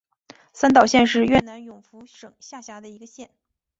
[0.51, 3.29] 三岛县是越南永福省下辖的一个县。